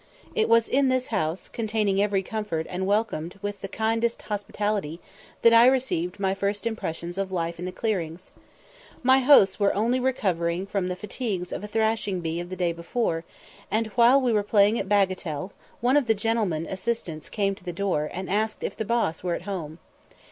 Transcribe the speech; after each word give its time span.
It 0.33 0.49
was 0.49 0.67
in 0.67 0.89
this 0.89 1.09
house, 1.09 1.47
containing 1.47 2.01
every 2.01 2.23
comfort, 2.23 2.65
and 2.71 2.87
welcomed 2.87 3.37
with 3.43 3.61
the 3.61 3.67
kindest 3.67 4.23
hospitality, 4.23 4.99
that 5.43 5.53
I 5.53 5.67
received 5.67 6.19
my 6.19 6.33
first 6.33 6.65
impressions 6.65 7.19
of 7.19 7.31
"life 7.31 7.59
in 7.59 7.65
the 7.65 7.71
clearings." 7.71 8.31
My 9.03 9.19
hosts 9.19 9.59
were 9.59 9.75
only 9.75 9.99
recovering 9.99 10.65
from 10.65 10.87
the 10.87 10.95
fatigues 10.95 11.51
of 11.51 11.63
a 11.63 11.67
"thrashing 11.67 12.19
bee" 12.19 12.39
of 12.39 12.49
the 12.49 12.55
day 12.55 12.71
before, 12.73 13.25
and, 13.69 13.85
while 13.93 14.19
we 14.19 14.33
were 14.33 14.41
playing 14.41 14.79
at 14.79 14.89
bagatelle, 14.89 15.51
one 15.81 15.95
of 15.97 16.07
the 16.07 16.15
gentlemen 16.15 16.65
assistants 16.65 17.29
came 17.29 17.53
to 17.53 17.63
the 17.63 17.71
door, 17.71 18.09
and 18.11 18.27
asked 18.27 18.63
if 18.63 18.75
the 18.75 18.83
"Boss" 18.83 19.21
were 19.23 19.35
at 19.35 19.43
home. 19.43 19.77